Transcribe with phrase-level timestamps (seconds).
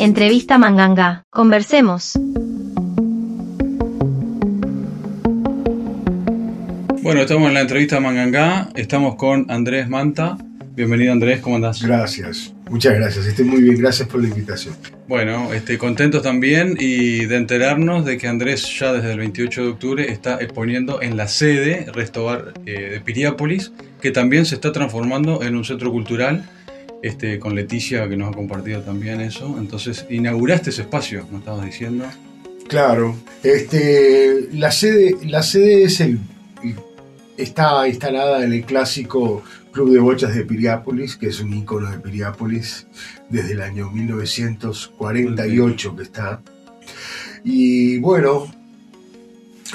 [0.00, 1.24] Entrevista Manganga.
[1.28, 2.12] Conversemos.
[7.02, 8.68] Bueno, estamos en la entrevista Manganga.
[8.76, 10.38] Estamos con Andrés Manta.
[10.76, 11.82] Bienvenido Andrés, ¿cómo andás?
[11.82, 13.26] Gracias, muchas gracias.
[13.26, 14.76] Estoy muy bien, gracias por la invitación.
[15.08, 19.68] Bueno, este, contentos también y de enterarnos de que Andrés ya desde el 28 de
[19.68, 25.42] octubre está exponiendo en la sede Restobar eh, de Piriápolis, que también se está transformando
[25.42, 26.48] en un centro cultural
[27.02, 29.56] este, con Leticia que nos ha compartido también eso.
[29.58, 32.06] Entonces, inauguraste ese espacio, nos estabas diciendo.
[32.68, 36.18] Claro, este, la sede, la sede es el,
[37.36, 41.98] está instalada en el clásico Club de Bochas de Piriápolis, que es un icono de
[41.98, 42.86] Piriápolis
[43.30, 46.42] desde el año 1948 que está.
[47.44, 48.52] Y bueno,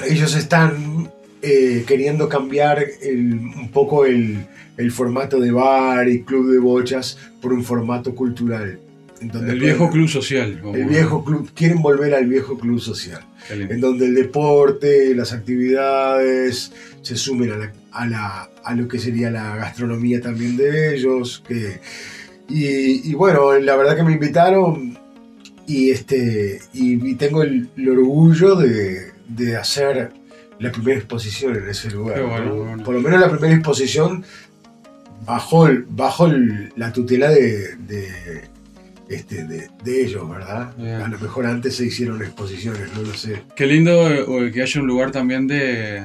[0.08, 1.10] ellos están
[1.42, 7.52] eh, queriendo cambiar un poco el, el formato de bar y club de bochas por
[7.52, 8.78] un formato cultural.
[9.20, 10.60] el viejo club social.
[10.74, 16.72] El viejo club, quieren volver al viejo club social, en donde el deporte, las actividades
[17.02, 17.52] se sumen
[17.92, 21.42] a, la, a, lo que sería la gastronomía también de ellos.
[21.46, 21.80] Que,
[22.48, 24.98] y, bueno, la verdad que me invitaron
[25.66, 30.12] y, este, y, tengo el, orgullo de, de, hacer
[30.58, 32.20] la primera exposición en ese lugar.
[32.84, 34.24] Por lo menos la primera exposición
[35.24, 36.28] bajo, bajo
[36.76, 37.76] la tutela de,
[39.08, 40.72] este, de, ellos, ¿verdad?
[41.02, 43.42] A lo mejor antes se hicieron exposiciones, no lo sé.
[43.54, 46.02] Qué lindo eh, que haya un lugar también de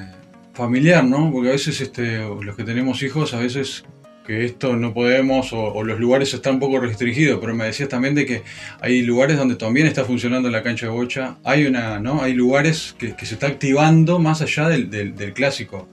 [0.53, 1.31] familiar, ¿no?
[1.31, 3.83] Porque a veces este, los que tenemos hijos, a veces
[4.25, 8.13] que esto no podemos o, los lugares están un poco restringidos, pero me decías también
[8.13, 8.43] de que
[8.79, 12.21] hay lugares donde también está funcionando la cancha de bocha, hay una, ¿no?
[12.21, 15.87] Hay lugares que, se está activando más allá del, del clásico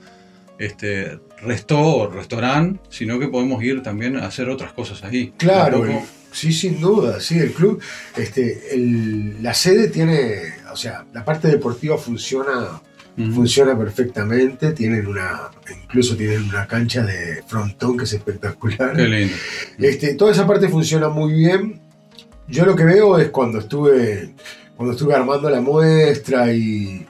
[0.58, 5.32] este, resto o restaurante, sino que podemos ir también a hacer otras cosas ahí.
[5.36, 5.84] Claro,
[6.32, 7.80] sí, sin duda, sí, el club,
[8.16, 8.74] este,
[9.40, 12.80] la sede tiene, o sea, la parte deportiva funciona,
[13.16, 15.50] funciona perfectamente, tienen una,
[15.82, 18.94] incluso tienen una cancha de frontón que es espectacular.
[18.97, 19.34] Qué lindo.
[19.78, 21.81] Este, toda esa parte funciona muy bien.
[22.48, 24.34] Yo lo que veo es cuando estuve,
[24.76, 27.04] cuando estuve armando la muestra y,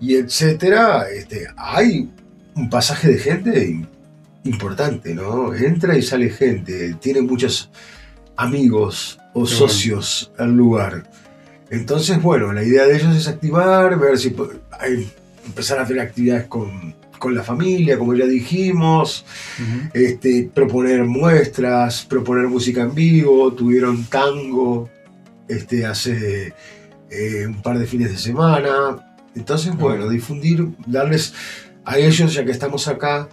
[0.00, 2.08] y etcétera, este, hay
[2.54, 3.80] un pasaje de gente
[4.44, 5.54] importante, ¿no?
[5.54, 7.70] Entra y sale gente, tiene muchos
[8.36, 11.04] amigos o socios al lugar.
[11.70, 14.34] Entonces, bueno, la idea de ellos es activar, ver si
[15.46, 16.98] empezar a hacer actividades con,
[17.32, 19.26] la familia, como ya dijimos,
[19.92, 24.88] este, proponer muestras, proponer música en vivo, tuvieron tango
[25.46, 26.54] este, hace
[27.10, 29.14] eh, un par de fines de semana.
[29.36, 31.34] Entonces, bueno, difundir, darles
[31.90, 33.28] a ellos, ya que estamos acá,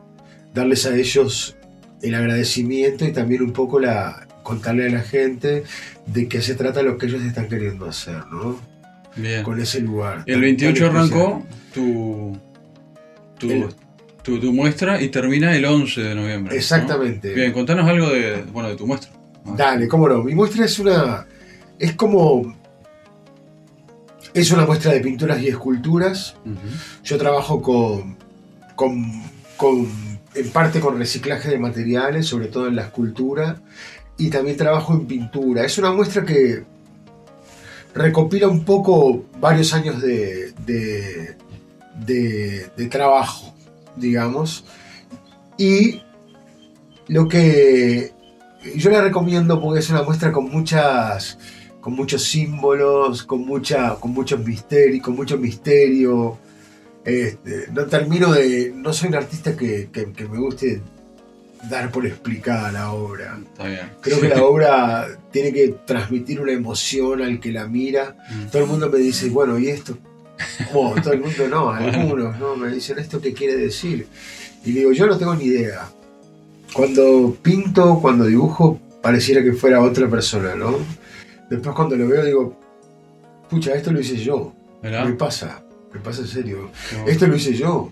[0.54, 1.56] darles a ellos
[2.02, 5.64] el agradecimiento y también un poco la contarle a la gente
[6.08, 8.60] de qué se trata lo que ellos están queriendo hacer, ¿no?
[9.16, 9.44] Bien.
[9.44, 10.24] Con ese lugar.
[10.26, 12.36] El 28 arrancó tu,
[13.38, 13.70] tu,
[14.24, 16.56] tu, muestra y termina el 11 de noviembre.
[16.56, 17.34] Exactamente.
[17.36, 19.12] Bien, contanos algo de, bueno, de tu muestra.
[19.56, 20.24] Dale, cómo no.
[20.24, 21.28] Mi muestra es una.
[21.78, 22.56] Es como
[24.34, 26.36] es una muestra de pinturas y esculturas.
[27.04, 28.18] Yo trabajo con
[28.78, 29.24] con,
[30.36, 33.62] en parte con reciclaje de materiales, sobre todo en la escultura,
[34.18, 35.66] y también trabajo en pintura.
[35.66, 36.64] Es una muestra que
[37.94, 40.54] recopila un poco varios años de,
[42.06, 43.54] de, trabajo,
[43.98, 44.64] digamos,
[45.58, 46.02] y
[47.08, 48.14] lo que
[48.76, 51.38] yo la recomiendo porque es una muestra con muchas
[51.82, 56.38] con muchos símbolos, con mucha con mucho misterio, con mucho misterio,
[57.08, 58.74] este, no termino de.
[58.76, 59.88] No soy un artista que,
[60.30, 60.82] me guste
[61.70, 63.40] dar por explicada la obra.
[64.02, 68.18] Creo que la obra tiene que transmitir una emoción al que la mira.
[68.30, 68.48] Mm.
[68.48, 69.98] Todo el mundo me dice, bueno, ¿y esto?
[70.74, 74.06] todo el mundo no, algunos no, me dicen, ¿esto qué quiere decir?
[74.66, 75.90] Y digo, yo no tengo ni idea.
[76.74, 80.78] Cuando pinto, cuando dibujo, pareciera que fuera otra persona, ¿no?
[81.50, 82.60] Después cuando lo veo digo,
[83.50, 84.54] pucha, esto lo hice yo.
[84.84, 85.64] Me pasa
[85.98, 86.72] me pasa en serio.
[87.08, 87.92] Esto lo hice yo.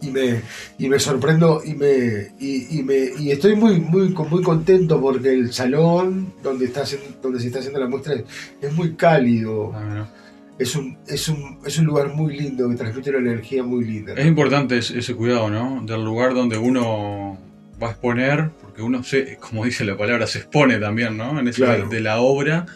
[0.00, 0.42] Y me,
[0.78, 5.52] y me sorprendo y me, y, me y estoy muy, muy, muy contento porque el
[5.52, 6.84] salón donde, está,
[7.20, 8.14] donde se está haciendo la muestra
[8.60, 9.72] es, muy cálido.
[9.74, 10.08] Ah,
[10.56, 14.14] es un, es, un, es un lugar muy lindo que transmite una energía muy linda.
[14.14, 15.82] Es importante ese, cuidado, ¿no?
[15.84, 17.36] Del lugar donde uno
[17.82, 21.40] va a exponer, porque uno, se, como dice la palabra, se expone también, ¿no?
[21.40, 22.66] En ese de la obra.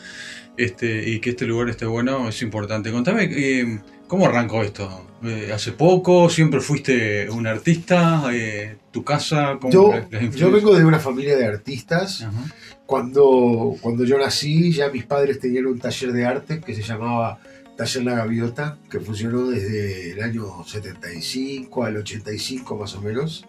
[0.56, 2.92] Este, y que este lugar esté bueno es importante.
[2.92, 5.06] Contame, eh, ¿Cómo arrancó esto?
[5.24, 6.28] Eh, ¿Hace poco?
[6.28, 8.24] ¿Siempre fuiste un artista?
[8.32, 9.56] Eh, ¿Tu casa?
[9.60, 12.22] ¿Cómo Yo, las- yo vengo de una familia de artistas.
[12.22, 12.44] Ajá.
[12.86, 17.38] Cuando, cuando yo nací, ya mis padres tenían un taller de arte que se llamaba
[17.76, 23.46] Taller La Gaviota, que funcionó desde el año 75 al 85 más o menos.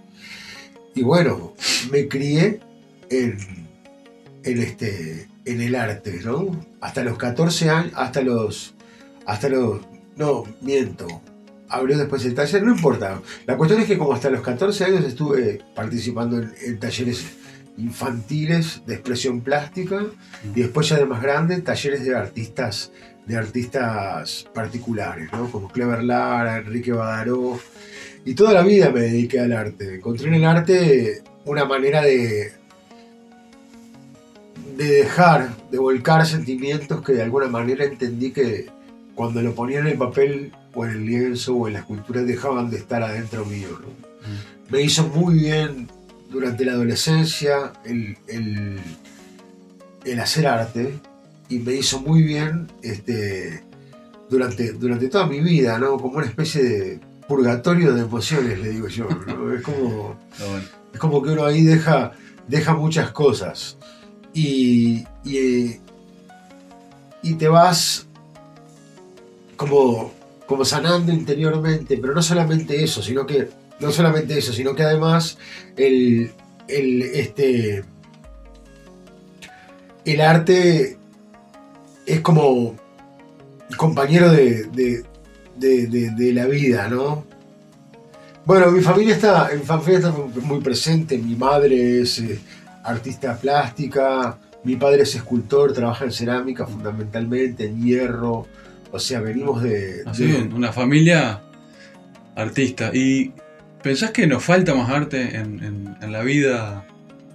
[0.96, 1.56] Y bueno,
[1.92, 2.60] me crié
[3.10, 3.38] en,
[4.44, 6.66] en, este, en el arte, ¿no?
[6.80, 8.76] Hasta los 14 años, hasta los...
[9.26, 9.80] Hasta los
[10.16, 11.08] no, miento.
[11.70, 13.22] Abrió después el taller, no importa.
[13.46, 17.26] La cuestión es que como hasta los 14 años estuve participando en, en talleres
[17.78, 20.06] infantiles de expresión plástica
[20.56, 22.92] y después ya de más grande talleres de artistas
[23.26, 25.50] de artistas particulares, ¿no?
[25.50, 27.60] como Clever Lara, Enrique Badaró.
[28.26, 29.96] Y toda la vida me dediqué al arte.
[29.96, 32.54] Encontré en el arte una manera de,
[34.78, 38.68] de dejar, de volcar sentimientos que de alguna manera entendí que
[39.16, 42.70] cuando lo ponía en el papel o en el lienzo o en la escultura dejaban
[42.70, 43.70] de estar adentro mío.
[43.82, 43.88] ¿no?
[44.70, 45.88] Me hizo muy bien
[46.30, 48.80] durante la adolescencia el, el-
[50.06, 50.94] el hacer arte
[51.50, 53.64] y me hizo muy bien este,
[54.30, 55.98] durante, durante toda mi vida, ¿no?
[55.98, 59.08] Como una especie de purgatorio de emociones, le digo yo.
[59.28, 59.54] ¿no?
[59.54, 60.18] Es como...
[60.40, 60.66] Bueno.
[60.94, 62.12] Es como que uno ahí deja,
[62.48, 63.78] deja muchas cosas.
[64.34, 65.78] Y, y,
[67.22, 68.08] y te vas
[69.56, 70.12] como,
[70.46, 75.38] como sanando interiormente, pero no solamente eso, sino que, no solamente eso, sino que además
[75.78, 76.32] el,
[76.68, 77.84] el, este,
[80.06, 80.98] el arte
[82.06, 82.76] es como
[83.78, 85.04] compañero de, de-
[85.56, 87.26] de- la vida, ¿no?
[88.46, 91.18] Bueno, mi familia está, mi familia está muy presente.
[91.18, 92.40] Mi madre es eh,
[92.84, 98.48] artista plástica, mi padre es escultor, trabaja en cerámica fundamentalmente, en hierro.
[98.94, 100.04] O sea, venimos de.
[100.06, 101.42] Así, de- una familia
[102.36, 102.92] artista.
[102.94, 103.32] ¿Y
[103.82, 106.86] pensás que nos falta más arte en, en- en la vida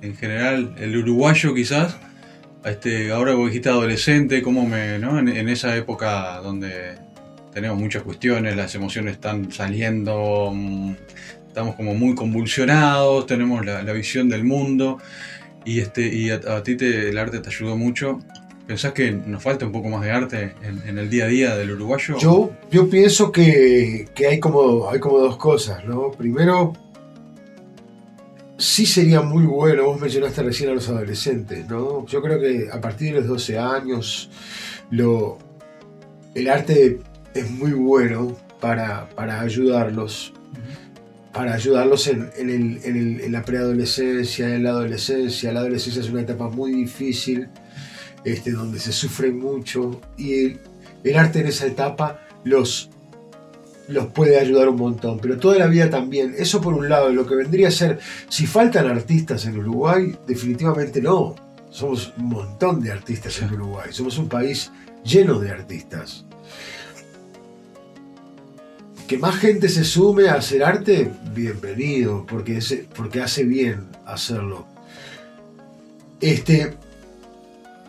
[0.01, 0.75] en general?
[0.79, 1.97] El uruguayo quizás,
[2.65, 5.19] este, ahora vos dijiste adolescente, como me, ¿no?
[5.19, 6.97] en, en esa época donde
[7.53, 10.93] tenemos muchas cuestiones, las emociones están saliendo, mm,
[11.49, 14.99] estamos como muy convulsionados, tenemos la, la visión del mundo
[15.65, 18.21] y, este, y a, a ti te- el arte te ayudó mucho.
[18.69, 21.57] ¿Pensás que nos falta un poco más de arte en, en el día a día
[21.57, 22.19] del uruguayo?
[22.19, 26.11] Yo, yo pienso que, que hay, como, hay como dos cosas, ¿no?
[26.11, 26.75] Primero,
[28.59, 32.05] sí sería muy bueno, vos mencionaste recién a los adolescentes, ¿no?
[32.07, 34.29] Yo creo que a partir de los 12 años,
[34.91, 35.39] lo,
[36.35, 36.99] el arte
[37.35, 40.35] es muy bueno para, para ayudarlos,
[41.33, 45.53] para ayudarlos en, en el- en el- en la preadolescencia, en la adolescencia.
[45.53, 47.49] La adolescencia es una etapa muy difícil,
[48.33, 50.57] este, donde se sufre mucho y
[51.05, 52.91] el, arte en esa etapa los,
[53.89, 56.35] los puede ayudar un montón, pero toda la vida también.
[56.39, 57.99] Eso por un lado, lo que vendría a ser,
[58.29, 61.35] si faltan artistas en Uruguay, definitivamente no.
[61.71, 64.71] Somos un montón de artistas en Uruguay, somos un país
[65.05, 66.25] lleno de artistas.
[69.07, 74.67] Que más gente se sume a hacer arte, bienvenido, porque, es- porque hace bien hacerlo.
[76.21, 76.77] Este,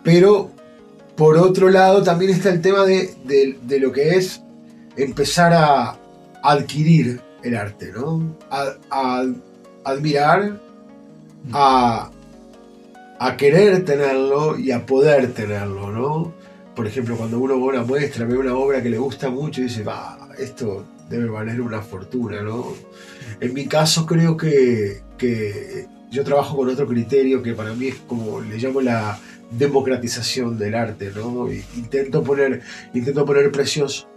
[0.10, 0.50] pero
[1.16, 4.42] por otro lado también está el tema de, de- lo que es
[4.98, 6.00] empezar a
[6.42, 8.36] adquirir el arte, ¿no?
[8.50, 9.24] A, a
[9.84, 10.60] admirar,
[11.54, 12.10] a,
[13.20, 16.34] a querer tenerlo y a poder tenerlo, ¿no?
[16.76, 19.66] Por ejemplo, cuando uno ve una muestra, ve una obra que le gusta mucho y
[19.66, 22.66] dice, va, esto debe valer una fortuna, ¿no?
[23.40, 27.98] En mi caso creo que, que yo trabajo con otro criterio que para mí es
[28.08, 29.20] como le llamo la
[29.52, 31.52] democratización del arte, ¿no?
[31.76, 32.62] Intento poner,
[32.94, 34.08] intento poner precios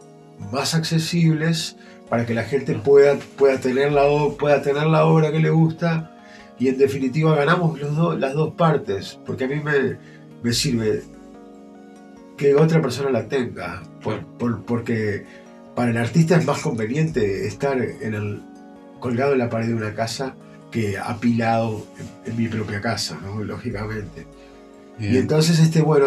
[0.52, 1.76] más accesibles
[2.08, 4.02] para que la gente pueda, pueda, tener, la,
[4.38, 6.10] pueda tener la obra que le gusta
[6.58, 9.96] y en definitiva ganamos los dos- las dos partes, porque a mí me,
[10.42, 11.02] me sirve
[12.36, 15.24] que otra persona la tenga, por- por- porque
[15.74, 18.42] para el artista es más conveniente estar en el,
[19.00, 20.34] colgado en la pared de una casa
[20.70, 21.86] que apilado
[22.26, 23.42] en, en mi propia casa, ¿no?
[23.42, 24.26] lógicamente.
[25.00, 26.06] Y entonces, este, bueno,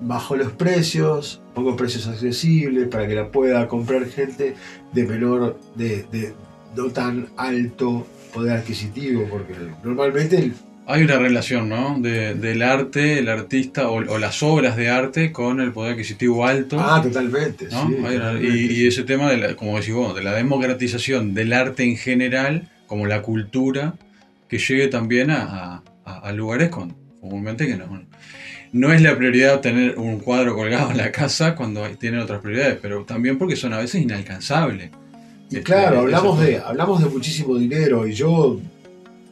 [0.00, 4.54] bajo los precios, pongo precios accesibles para que la pueda comprar gente
[4.92, 6.34] de menor, de, de
[6.76, 10.52] no tan alto poder adquisitivo, porque normalmente el-
[10.88, 11.98] Hay una relación, ¿no?
[11.98, 16.46] De- del arte, el artista o, o las obras de arte con el poder adquisitivo
[16.46, 16.76] alto.
[16.78, 17.64] Ah, totalmente.
[17.72, 17.88] ¿no?
[17.88, 18.56] sí, Hay una- totalmente.
[18.74, 21.96] y, y ese tema, de la- como decís vos, de la democratización del arte en
[21.96, 23.94] general, como la cultura,
[24.48, 26.94] que llegue también a, a- a lugares con,
[27.28, 28.02] comúnmente que no,
[28.72, 32.78] no es la prioridad tener un cuadro colgado en la casa cuando tienen otras prioridades,
[32.80, 34.90] pero también porque son a veces inalcanzables.
[35.50, 38.60] Y Este, claro, hablamos de, hablamos de muchísimo dinero y yo,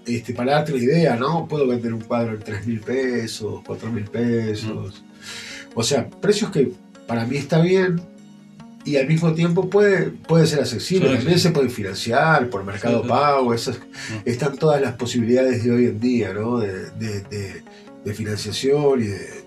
[0.06, 1.46] este, para darte una idea, ¿no?
[1.48, 5.02] Puedo vender un cuadro en 3 mil pesos, 4 mil pesos.
[5.74, 6.70] O sea, precios que
[7.08, 8.00] para mí está bien
[8.84, 11.08] y al mismo tiempo puede, puede ser accesible.
[11.08, 11.42] Sí, También sí.
[11.44, 13.08] se puede financiar por mercado sí.
[13.08, 13.52] pago.
[13.54, 13.80] Esas,
[14.24, 16.58] están todas las posibilidades de hoy en día, ¿no?
[16.58, 17.62] De, de- de-
[18.04, 19.44] de financiación y de...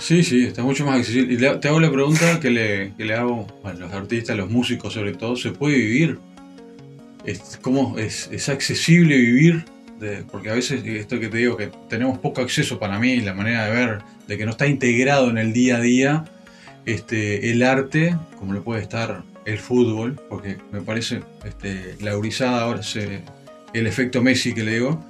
[0.00, 1.32] Sí, sí, está mucho más accesible.
[1.34, 4.50] Y te hago la pregunta que le, que le hago a los artistas, a los
[4.50, 6.18] músicos sobre todo, ¿se puede vivir?
[7.24, 9.64] Es, ¿Cómo es, es accesible vivir?
[10.30, 13.64] Porque a veces, esto que te digo, que tenemos poco acceso para mí, la manera
[13.66, 13.98] de ver,
[14.28, 16.24] de que no está integrado en el día a día
[16.86, 22.60] este, el arte, como lo puede estar el fútbol, porque me parece este, la gurizada
[22.62, 23.22] ahora, se-
[23.72, 25.02] el efecto Messi que le digo,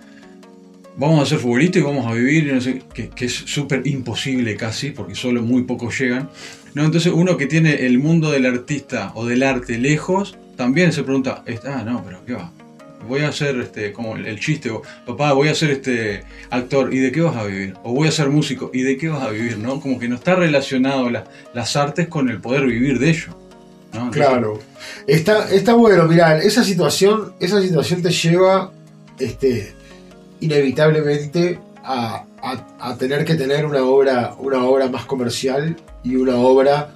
[0.98, 5.42] vamos a ser futbolistas y vamos a vivir, que, es súper imposible casi, porque solo
[5.42, 6.28] muy pocos llegan.
[6.74, 11.04] No, entonces uno que tiene el mundo del artista o del arte lejos, también se
[11.04, 12.52] pregunta, ah, no, pero ¿qué va?
[13.08, 16.98] Voy a hacer este, como el, chiste, o, papá, voy a ser este actor, ¿y
[16.98, 17.74] de qué vas a vivir?
[17.84, 19.56] O voy a ser músico, ¿y de qué vas a vivir?
[19.56, 19.80] ¿no?
[19.80, 21.24] Como que no está relacionado la-
[21.54, 23.38] las artes con el poder vivir de ello.
[24.12, 24.58] Claro.
[25.06, 28.72] Está, está bueno, mirá, esa situación, esa situación te lleva
[29.18, 29.72] este,
[30.40, 36.36] inevitablemente a, a- a tener que tener una obra, una obra más comercial y una
[36.36, 36.90] obra.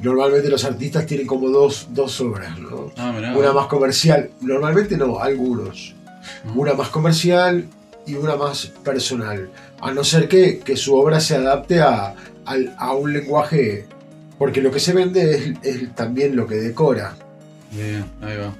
[0.00, 2.90] Normalmente los artistas tienen como dos, dos obras, ¿no?
[2.96, 3.34] Ah.
[3.36, 5.94] Una más comercial, normalmente no, algunos.
[6.48, 6.60] Ujú.
[6.62, 7.66] Una más comercial
[8.06, 9.48] y una más personal.
[9.80, 12.14] A no ser que, que su obra se adapte a,
[12.78, 13.86] a un lenguaje.
[14.38, 17.14] Porque lo que se vende es, es también lo que decora.
[17.70, 18.52] Bien, ahí va.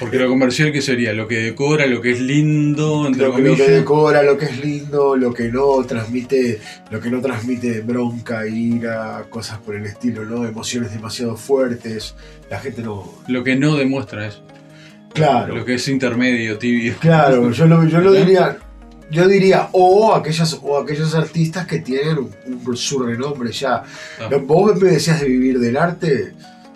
[0.00, 1.12] Porque lo comercial, ¿qué sería?
[1.12, 4.46] Lo que decora, lo que es lindo, entre Lo que, lo que decora, lo que
[4.46, 6.60] es lindo, lo que no transmite,
[6.90, 10.46] lo que no transmite bronca, ira, cosas por el estilo, ¿no?
[10.46, 12.14] Emociones demasiado fuertes.
[12.50, 13.12] La gente no.
[13.28, 14.42] Lo que no demuestra eso.
[15.12, 15.54] Claro.
[15.54, 16.94] Lo que es intermedio, tibio.
[17.00, 18.56] Claro, yo lo, yo lo diría,
[19.10, 22.30] yo diría, o aquellas, o aquellos artistas que tienen un-
[22.66, 23.84] un- su renombre ya.
[24.20, 24.28] Ah.
[24.42, 26.32] Vos me decías de vivir del arte,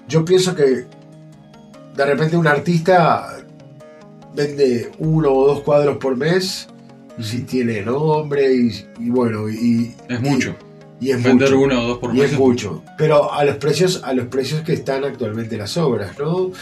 [0.06, 0.84] yo pienso que
[1.98, 3.36] de repente un artista
[4.34, 6.68] vende uno o dos cuadros por mes,
[7.20, 10.54] si tiene nombre y, y bueno, y, Es mucho.
[11.00, 11.60] y es Vender mucho.
[11.64, 12.32] uno o dos por Y mes.
[12.32, 12.82] es mucho.
[12.96, 16.52] Pero a los precios, a los precios que están actualmente las obras, ¿no?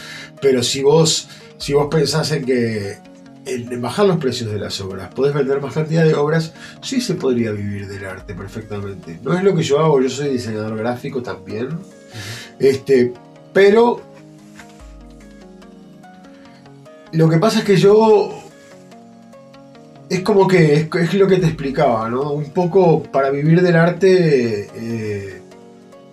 [0.40, 1.28] Pero si vos,
[1.58, 2.96] si vos pensás en que
[3.44, 7.00] en en bajar los precios de las obras, podés vender más cantidad de obras, sí
[7.02, 9.20] se podría vivir del arte perfectamente.
[9.22, 11.68] No es lo que yo hago, yo soy diseñador gráfico también.
[12.58, 13.12] Este,
[13.52, 14.00] pero
[17.12, 18.42] lo que pasa es que yo
[20.08, 22.32] es como que es, es lo que te explicaba, ¿no?
[22.32, 25.42] Un poco para vivir del arte, eh,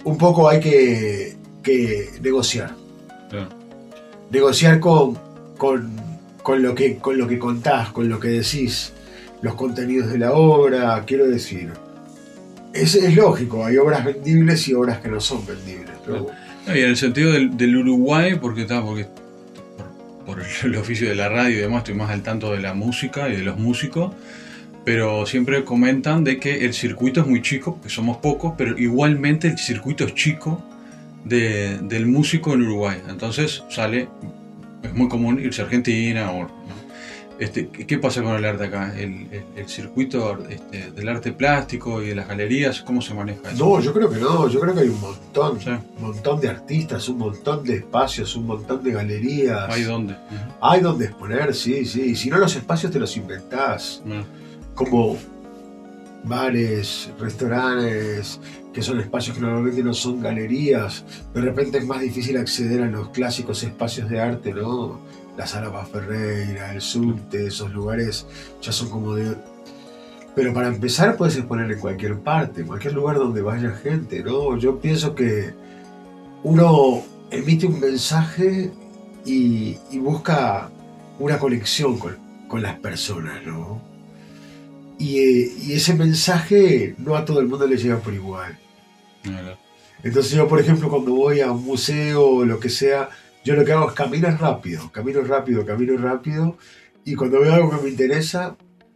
[0.04, 2.76] un poco hay que, que negociar.
[4.30, 5.18] Negociar con,
[5.58, 5.96] con,
[6.42, 8.94] con lo que, con lo que contás, con lo que decís,
[9.42, 11.72] los contenidos de la obra, quiero decir.
[12.74, 15.96] Es, es lógico, hay obras vendibles y obras que no son vendibles.
[16.68, 19.06] y en el sentido del, del Uruguay, porque está, porque
[20.26, 23.30] por, el oficio de la radio y demás, estoy más al tanto de la música
[23.30, 24.14] y de los músicos,
[24.86, 29.48] pero siempre comentan de que el circuito es muy chico, que somos pocos, pero igualmente
[29.48, 30.62] el circuito es chico
[31.24, 32.98] de- del músico en Uruguay.
[33.10, 34.10] Entonces sale,
[34.84, 36.63] es muy común irse a Argentina o...
[37.40, 38.94] Este, ¿qué, pasa con el arte acá?
[38.98, 43.52] El, el- el circuito este, del arte plástico y de las galerías, ¿cómo se maneja
[43.52, 43.66] eso?
[43.66, 45.70] No, yo creo que no, yo creo que hay un montón, Sí.
[45.70, 49.66] un montón de artistas, un montón de espacios, un montón de galerías.
[49.70, 50.14] ¿Hay dónde?
[50.14, 50.54] Ujú.
[50.62, 52.02] Hay donde exponer, sí, sí.
[52.12, 54.04] Y si no, los espacios te los inventás.
[54.76, 55.18] Como
[56.24, 58.40] bares, restaurantes,
[58.74, 61.04] que son espacios que normalmente no son galerías.
[61.34, 65.00] De repente es más difícil acceder a los clásicos espacios de arte, ¿no?
[65.38, 68.26] La Sala Paz Ferreira, el Subte, esos lugares
[68.62, 69.36] ya son como de...
[70.36, 74.58] Pero para empezar puedes exponer en cualquier parte, en cualquier lugar donde vaya gente, ¿no?
[74.58, 75.54] Yo pienso que
[76.44, 78.72] uno emite un mensaje
[79.26, 80.70] y, y busca
[81.20, 83.82] una conexión con, con las personas, ¿no?
[84.98, 88.58] Y, eh, y ese mensaje no a todo el mundo le llega por igual.
[90.04, 93.10] Entonces yo, por ejemplo, cuando voy a un museo o lo que sea,
[93.44, 96.58] yo lo que hago es caminar rápido, camino rápido, camino rápido,
[97.06, 98.56] y cuando veo algo que me interesa,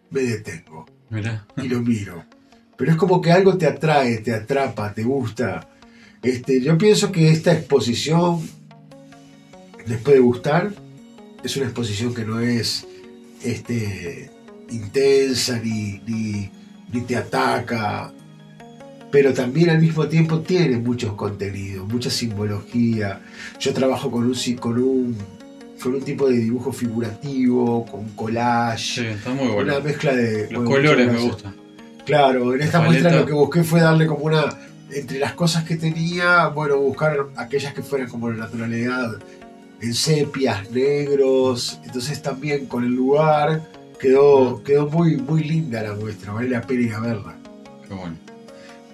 [0.09, 1.45] me detengo Mirá.
[1.57, 2.23] y lo miro.
[2.77, 5.67] Pero es como que algo te atrae, te atrapa, te gusta.
[6.21, 8.47] Este, yo pienso que esta exposición
[9.87, 10.71] les puede gustar.
[11.43, 12.85] Es una exposición que no es
[13.43, 14.29] este,
[14.69, 16.51] intensa ni, ni,
[16.93, 18.13] ni te ataca.
[19.11, 23.21] Pero también al mismo tiempo tiene muchos contenidos, mucha simbología.
[23.59, 25.15] Yo trabajo con un, con un,
[25.81, 29.71] con un tipo de dibujo figurativo, con collage, Sí, está muy bueno.
[29.73, 30.49] una mezcla de...
[30.51, 31.55] Los bueno, colores me gustan.
[32.05, 33.21] Claro, en esta La muestra paleta.
[33.21, 34.45] lo que busqué fue darle como una.
[34.91, 39.17] Entre las cosas que tenía, bueno, buscar aquellas que fueran como la naturalidad
[39.81, 41.79] en sepias, negros.
[41.85, 43.61] Entonces también con el lugar
[43.99, 47.35] quedó, quedó muy, muy linda la muestra, vale la pena ir a verla.
[47.87, 48.15] Qué bueno.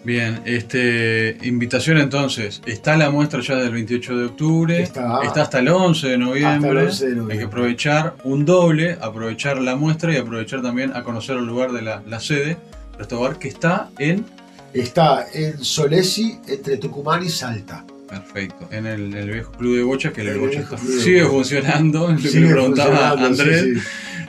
[0.04, 2.62] Bien, este, invitación entonces.
[2.66, 4.82] Está la muestra ya del 28 de octubre.
[4.82, 6.70] Está- hasta el 11 de noviembre.
[6.70, 7.34] Hasta el 11 de noviembre.
[7.34, 11.72] Hay que aprovechar un doble, aprovechar la muestra y aprovechar también a conocer el lugar
[11.72, 12.58] de la, la sede,
[12.98, 14.26] restaurar que está en.
[14.74, 17.86] Está en Solesi, entre Tucumán y Salta.
[18.14, 18.68] Perfecto.
[18.72, 22.10] En el, el viejo club de bocha, que el, El bocha está- sigue funcionando.
[22.10, 23.62] es Lo que Sigue le preguntaba Andrés.
[23.62, 23.82] sí, sí.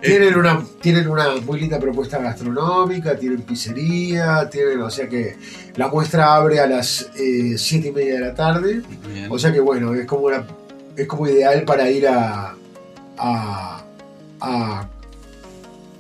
[0.03, 5.37] Tienen una, tienen una muy linda propuesta gastronómica, tienen pizzería, tienen, o sea que
[5.77, 8.83] la muestra abre a las eh, siete y media de la tarde.
[9.13, 9.29] Bien.
[9.31, 10.45] O sea que bueno, es como una,
[10.97, 12.55] es como ideal para ir a
[13.17, 13.83] a,
[14.41, 14.89] a,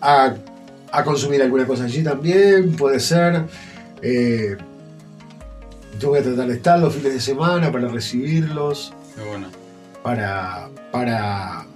[0.00, 0.34] a-
[0.92, 3.44] a consumir alguna cosa allí también, puede ser.
[4.02, 4.56] Eh,
[5.98, 9.48] yo voy a tratar de estar los fines de semana para recibirlos, Qué bueno.
[10.02, 11.66] para, para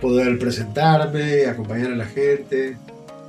[0.00, 2.76] poder presentarme, acompañar a la gente.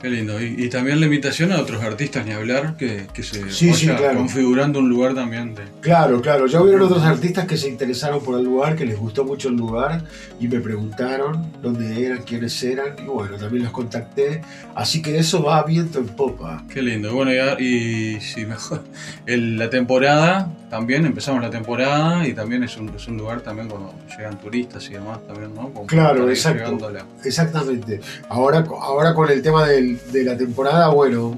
[0.03, 0.39] Qué lindo.
[0.39, 3.87] Y, y también la invitación a otros artistas, ni hablar, que, que se Sí, sí,
[3.87, 4.17] vaya claro.
[4.19, 5.63] configurando un lugar también de.
[5.79, 6.45] Claro, claro.
[6.45, 9.55] Ya hubieron otros artistas que se interesaron por el lugar, que les gustó mucho el
[9.55, 10.03] lugar
[10.41, 14.41] y me preguntaron dónde eran, quiénes eran y bueno, también los contacté.
[14.75, 16.65] Así que eso va viento en popa.
[16.69, 17.13] Qué lindo.
[17.15, 18.83] Bueno, y, y si mejor.
[19.25, 23.67] el- la temporada, también empezamos la temporada y también es un, es un lugar también
[23.69, 25.69] cuando llegan turistas y demás también, ¿no?
[25.71, 26.89] Como Claro, exacto.
[27.23, 28.01] Exactamente.
[28.27, 31.37] Ahora, ahora con el tema del- de la temporada, bueno,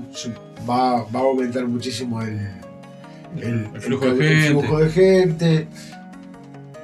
[0.70, 2.40] va, va a aumentar muchísimo el,
[3.42, 4.50] el- El flujo el- de el gente.
[4.62, 5.68] flujo de gente.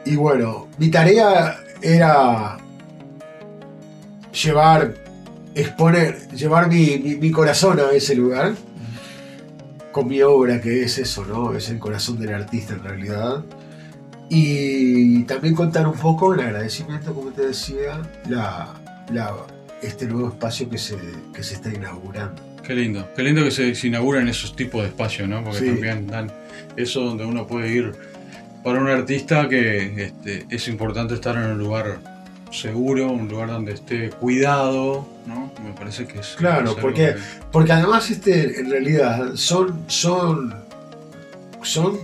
[0.03, 2.57] Y bueno, mi tarea era
[4.43, 4.93] llevar,
[5.55, 8.55] exponer, llevar mi, mi- mi corazón a ese lugar
[9.91, 11.53] con mi obra, que es eso, ¿no?
[11.55, 13.43] Es el corazón del artista en realidad.
[14.29, 18.73] Y también contar un poco en agradecimiento, como te decía, la,
[19.11, 19.35] la-
[19.81, 20.95] este nuevo espacio que se,
[21.33, 22.41] que se está inaugurando.
[22.63, 23.07] Qué lindo.
[23.15, 25.43] Qué lindo que se, se inauguran esos tipos de espacios, ¿no?
[25.43, 25.65] Porque Sí.
[25.65, 26.31] también dan
[26.77, 27.91] eso donde uno puede ir.
[28.63, 31.99] Para un artista que este, es importante estar en un lugar
[32.51, 35.51] seguro, un lugar donde esté cuidado, ¿no?
[35.63, 36.35] Me parece que es.
[36.37, 40.53] Claro, porque- que- Porque además, este, en realidad, son, son,
[41.63, 41.97] son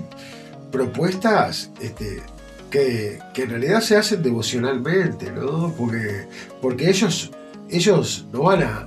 [0.72, 2.22] propuestas este,
[2.70, 5.74] que, que en realidad se hacen devocionalmente, ¿no?
[5.78, 6.28] Porque,
[6.62, 7.32] porque ellos,
[7.70, 8.86] ellos no van a.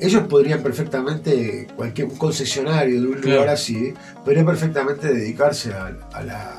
[0.00, 3.36] Ellos podrían perfectamente, cualquier un concesionario de un Claro.
[3.40, 3.94] lugar así,
[4.24, 6.56] podría perfectamente dedicarse a, a la,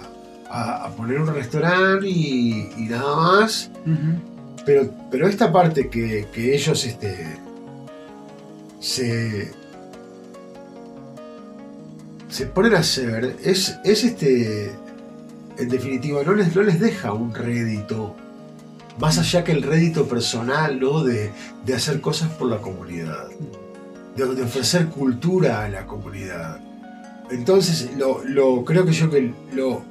[0.49, 3.69] a, poner un restaurante y, y nada más.
[4.65, 7.27] Pero, pero esta parte que, que ellos este,
[8.79, 9.51] se,
[12.29, 14.71] se ponen a hacer es, es este,
[15.57, 18.15] en definitiva, no les, no les deja un rédito,
[18.99, 21.03] más allá que el rédito personal, ¿no?
[21.03, 21.31] De,
[21.65, 23.27] de hacer cosas por la comunidad,
[24.15, 26.59] de, ofrecer cultura a la comunidad.
[27.31, 29.81] Entonces, lo, lo- creo que yo que lo,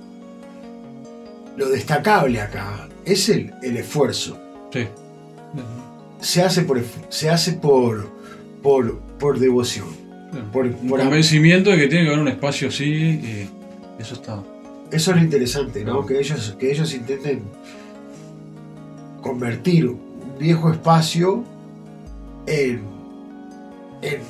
[1.56, 4.38] lo destacable acá es el, el esfuerzo
[4.72, 4.87] Sí.
[6.20, 8.08] se hace por se hace por
[8.62, 9.88] por, por devoción
[10.52, 13.48] por, por convencimiento de que tiene que haber un espacio así y
[13.98, 14.42] eso está.
[14.90, 17.42] eso es lo interesante no que ellos que ellos intenten
[19.20, 21.44] convertir un viejo espacio
[22.46, 22.80] en
[24.02, 24.20] en,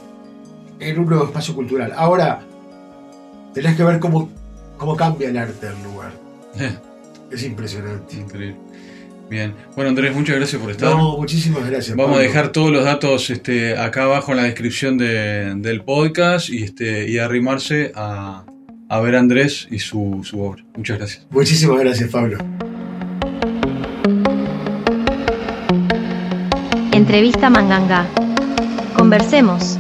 [0.81, 1.93] en un nuevo espacio cultural.
[1.97, 2.43] Ahora
[3.55, 4.29] tenés que ver cómo
[4.77, 6.13] cómo cambia el arte del lugar.
[7.31, 8.17] Es impresionante.
[8.17, 8.57] Increíble.
[9.33, 9.55] Bien.
[9.75, 10.91] Bueno, Andrés, muchas gracias por estar.
[10.95, 14.99] no muchísimas gracias Vamos a dejar todos los datos este, acá abajo en la descripción
[14.99, 18.45] de- del podcast y, este, y arrimarse a,
[18.91, 20.63] a ver a Andrés y su, su obra.
[20.77, 21.27] Muchas gracias.
[21.31, 22.37] muchísimas gracias Pablo
[26.93, 28.07] Entrevista Manganga.
[28.97, 29.79] Conversemos.